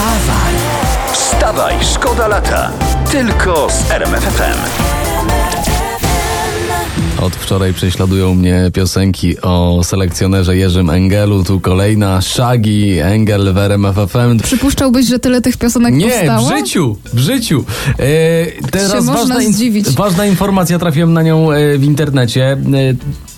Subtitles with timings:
[0.00, 0.54] Wstawaj!
[1.12, 2.70] Wstawaj, szkoda lata.
[3.12, 4.58] Tylko z RMFFM.
[7.22, 11.44] Od wczoraj prześladują mnie piosenki o selekcjonerze Jerzym Engelu.
[11.44, 14.38] Tu kolejna Shaggy, Engel w RMFFM.
[14.42, 16.48] Przypuszczałbyś, że tyle tych piosenek Nie, powstało?
[16.48, 17.64] w życiu, w życiu.
[17.98, 19.90] E, teraz Się można ważna, in- zdziwić.
[19.90, 22.52] ważna informacja, trafiłem na nią e, w internecie.
[22.52, 22.56] E,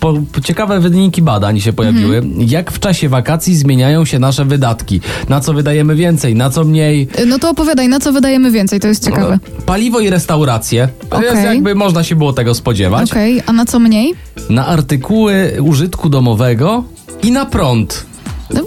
[0.03, 0.15] po,
[0.45, 2.17] ciekawe wyniki badań się pojawiły.
[2.17, 2.49] Mhm.
[2.49, 5.01] Jak w czasie wakacji zmieniają się nasze wydatki?
[5.29, 7.09] Na co wydajemy więcej, na co mniej?
[7.27, 9.39] No to opowiadaj, na co wydajemy więcej, to jest ciekawe.
[9.67, 10.89] Paliwo i restauracje.
[11.11, 11.45] To jest Okej.
[11.45, 13.11] jakby można się było tego spodziewać.
[13.11, 14.15] Okej, a na co mniej?
[14.51, 16.85] Na artykuły użytku domowego
[17.23, 18.07] i na prąd.
[18.55, 18.61] No,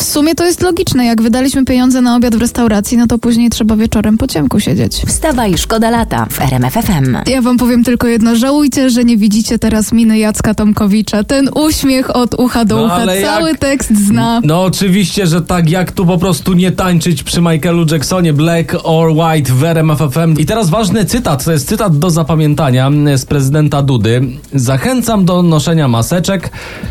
[0.00, 1.04] w sumie to jest logiczne.
[1.04, 4.96] Jak wydaliśmy pieniądze na obiad w restauracji, no to później trzeba wieczorem po ciemku siedzieć.
[5.06, 7.16] Wstawaj, szkoda lata w RMFFM.
[7.26, 8.36] Ja wam powiem tylko jedno.
[8.36, 11.24] Żałujcie, że nie widzicie teraz miny Jacka Tomkowicza.
[11.24, 13.00] Ten uśmiech od ucha do No, ucha.
[13.22, 14.40] Cały jak- tekst zna.
[14.44, 19.08] No oczywiście, że tak jak tu po prostu nie tańczyć przy Michaelu Jacksonie Black or
[19.10, 20.34] White w RMFFM.
[20.38, 24.22] I teraz ważny cytat, to jest cytat do zapamiętania z prezydenta Dudy.
[24.54, 26.50] Zachęcam do noszenia maseczek,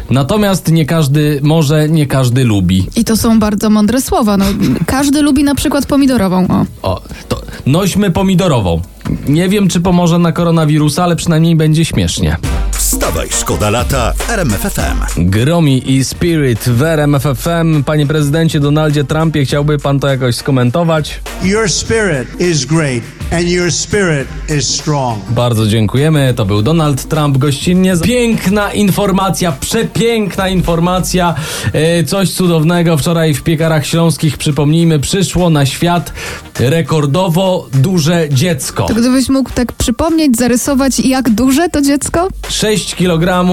[0.10, 2.88] natomiast nie każdy może, nie każdy lubi.
[3.00, 4.38] I to są bardzo mądre słowa.
[4.38, 4.46] No,
[4.86, 6.48] każdy lubi na przykład pomidorową.
[6.48, 6.66] O.
[6.82, 8.82] O, to nośmy pomidorową.
[9.28, 12.38] Nie wiem, czy pomoże na koronawirusa, ale przynajmniej będzie śmiesznie.
[12.72, 15.30] Wstawaj, szkoda lata w RMFFM.
[15.30, 17.84] Gromi i Spirit w RMFFM.
[17.86, 21.22] Panie prezydencie Donaldzie Trumpie, chciałby pan to jakoś skomentować?
[21.44, 24.28] Your spirit is great and your spirit
[24.58, 25.20] is strong.
[25.30, 26.34] Bardzo dziękujemy.
[26.34, 27.94] To był Donald Trump gościnnie.
[28.04, 31.36] Piękna informacja, przepiękna informacja.
[31.74, 32.98] E, coś cudownego.
[32.98, 36.14] Wczoraj w piekarach śląskich, przypomnijmy, przyszło na świat
[36.60, 38.86] rekordowo duże dziecko.
[38.86, 42.28] To gdybyś mógł tak przypomnieć, zarysować, jak duże to dziecko?
[42.50, 43.46] 6 kg,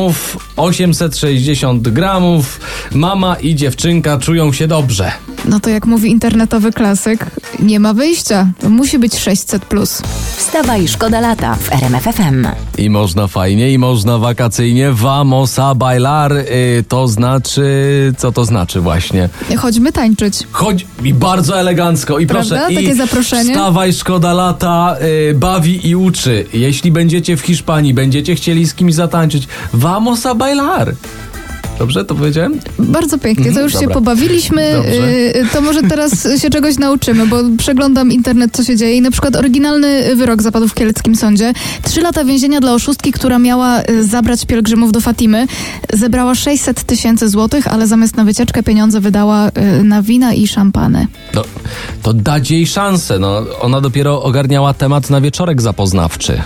[0.57, 2.61] 860 gramów.
[2.95, 5.13] Mama i dziewczynka czują się dobrze.
[5.45, 7.27] No to jak mówi internetowy klasyk,
[7.61, 8.49] nie ma wyjścia.
[8.61, 10.03] To musi być 600 plus.
[10.37, 12.47] Wstawaj, szkoda lata w RMFFM.
[12.79, 14.93] I można fajnie, i można wakacyjnie.
[14.93, 16.33] Vamos a bailar.
[16.33, 17.65] Y, to znaczy,
[18.19, 19.29] co to znaczy właśnie?
[19.59, 20.39] Chodźmy tańczyć.
[20.53, 22.57] Chodź i bardzo elegancko i Prawda?
[22.57, 22.75] proszę.
[22.75, 23.51] Takie i zaproszenie?
[23.55, 24.97] Wstawaj, szkoda lata,
[25.31, 26.47] y, bawi i uczy.
[26.53, 30.95] Jeśli będziecie w Hiszpanii, będziecie chcieli z kimś zatańczyć, vamos a bailar.
[31.79, 32.59] Dobrze to powiedziałem?
[32.79, 33.95] Bardzo pięknie, to już się Mhm, dobra.
[33.95, 34.73] pobawiliśmy.
[34.77, 35.09] Dobrze.
[35.41, 38.97] y, To może teraz się czegoś nauczymy, bo przeglądam internet, co się dzieje.
[38.97, 41.53] I na przykład oryginalny wyrok zapadł w kieleckim sądzie.
[41.83, 45.47] Trzy lata więzienia dla oszustki, która miała y, zabrać pielgrzymów do Fatimy.
[45.93, 51.07] Zebrała 600 tysięcy złotych, ale zamiast na wycieczkę pieniądze wydała y, na wina i szampany.
[51.35, 51.43] No,
[52.03, 53.19] to dać jej szansę.
[53.19, 56.43] No, ona dopiero ogarniała temat na wieczorek zapoznawczy.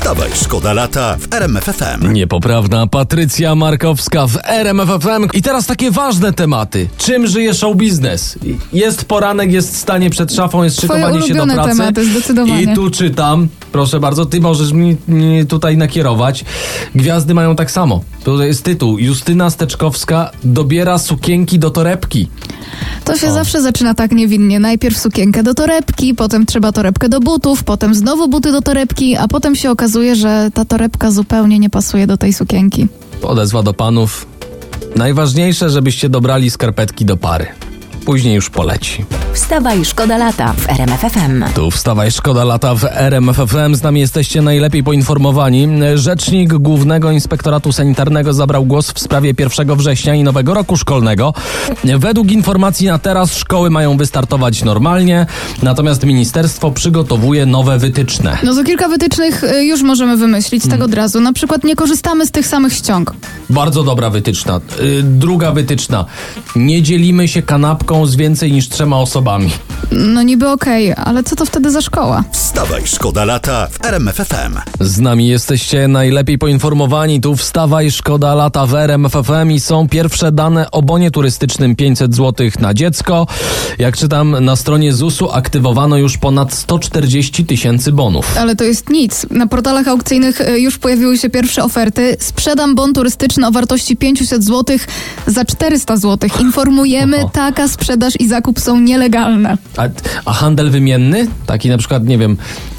[0.00, 2.12] Wstawaj, szkoda lata w RMFFM.
[2.12, 5.28] Niepoprawna Patrycja Markowska w RMFFM.
[5.32, 6.88] I teraz takie ważne tematy.
[6.98, 8.38] Czym żyje show biznes?
[8.72, 11.68] Jest poranek, jest stanie przed szafą, jest Twoje szykowanie się do pracy.
[11.70, 12.62] tematy, zdecydowanie.
[12.62, 16.44] I tu czytam, proszę bardzo, ty możesz mi, mi tutaj nakierować.
[16.94, 18.04] Gwiazdy mają tak samo.
[18.24, 18.98] To jest tytuł.
[18.98, 22.28] Justyna Steczkowska dobiera sukienki do torebki.
[23.04, 24.60] To się zawsze zaczyna tak niewinnie.
[24.60, 29.28] Najpierw sukienkę do torebki, potem trzeba torebkę do butów, potem znowu buty do torebki, a
[29.28, 32.88] potem się okazuje, że ta torebka zupełnie nie pasuje do tej sukienki.
[33.22, 34.26] Odezwa do panów.
[34.96, 37.46] Najważniejsze, żebyście dobrali skarpetki do pary.
[38.04, 39.04] Później już poleci.
[39.34, 41.44] Wstawaj, szkoda lata w RMFFM.
[41.54, 43.74] Tu wstawaj, szkoda lata w RMFFM.
[43.74, 45.68] Z nami jesteście najlepiej poinformowani.
[45.94, 51.34] Rzecznik Głównego Inspektoratu Sanitarnego zabrał głos w sprawie 1 września i nowego roku szkolnego.
[51.84, 55.26] Według informacji na teraz szkoły mają wystartować normalnie,
[55.62, 58.38] natomiast ministerstwo przygotowuje nowe wytyczne.
[58.42, 61.20] No to kilka wytycznych y, już możemy wymyślić tak od razu.
[61.20, 63.14] Na przykład nie korzystamy z tych samych ściąg.
[63.50, 64.60] Bardzo dobra wytyczna.
[64.80, 66.04] Y, Druga wytyczna.
[66.56, 69.19] Nie dzielimy się kanapką z więcej niż trzema osobami.
[69.92, 72.24] No niby okej, ale co to wtedy za szkoła?
[72.32, 74.58] Wstawaj, szkoda lata w RMFFM.
[74.80, 77.20] Z nami jesteście najlepiej poinformowani.
[77.20, 82.50] Tu wstawaj, szkoda lata w RMFFM i są pierwsze dane o bonie turystycznym 500 zł
[82.60, 83.26] na dziecko.
[83.78, 88.38] Jak czytam na stronie ZUS-u aktywowano już ponad 140 tysięcy bonów.
[88.38, 89.26] Ale to jest nic.
[89.30, 92.16] Na portalach aukcyjnych y, już pojawiły się pierwsze oferty.
[92.20, 94.78] Sprzedam bon turystyczny o wartości 500 zł
[95.26, 96.30] za 400 zł.
[96.40, 97.30] Informujemy, Oho.
[97.32, 99.09] taka sprzedaż i zakup są nielegalne.
[99.76, 99.82] A,
[100.24, 101.26] a handel wymienny?
[101.46, 102.36] Taki na przykład, nie wiem,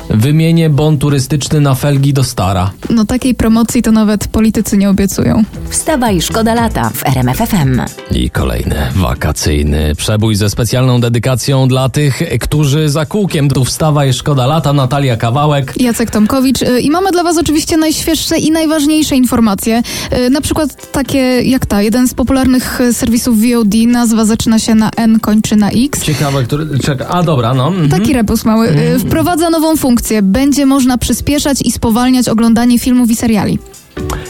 [0.10, 2.72] Wymienię bon turystyczny na felgi do Stara.
[2.90, 5.44] No takiej promocji to nawet politycy nie obiecują.
[5.70, 7.82] Wstawaj, szkoda lata w RMF FM.
[8.12, 14.14] I kolejny wakacyjny przebój ze specjalną dedykacją dla tych, którzy za kółkiem tu wstawa i
[14.14, 14.74] szkoda lata.
[14.74, 15.74] Natalia Kawałek.
[15.82, 19.82] Jacek Tomkowicz y, i mamy dla Was oczywiście najświeższe i najważniejsze informacje.
[20.18, 24.76] Y, Na przykład takie jak ta, jeden z popularnych y, serwisów VOD, nazwa zaczyna się
[24.76, 26.04] na N, kończy na X.
[26.04, 26.80] Ciekawe, który.
[26.80, 27.08] Czeka.
[27.08, 27.68] A dobra, no.
[27.68, 27.90] mhm.
[27.90, 28.70] Taki rebus mały.
[28.70, 29.91] Y, Wprowadza nową funkcję.
[30.22, 33.60] Będzie można przyspieszać i spowalniać oglądanie filmów i seriali.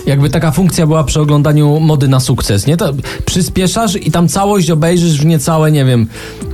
[0.05, 2.77] Jakby taka funkcja była przy oglądaniu mody na sukces, nie?
[2.77, 2.93] To
[3.25, 6.07] przyspieszasz i tam całość obejrzysz w niecałe, nie wiem,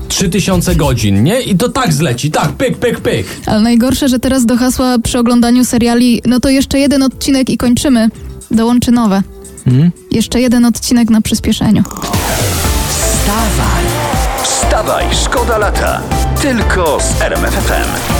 [0.08, 1.42] 3000 godzin, nie?
[1.42, 3.28] I to tak zleci, tak, pyk, pyk, pyk.
[3.46, 7.58] Ale najgorsze, że teraz do hasła przy oglądaniu seriali, no to jeszcze jeden odcinek i
[7.58, 8.10] kończymy.
[8.52, 9.24] Dołączy nowe.
[10.12, 11.84] Jeszcze jeden odcinek na przyspieszeniu.
[14.44, 16.02] Wstawaj, szkoda lata.
[16.42, 18.18] Tylko z RMF FM.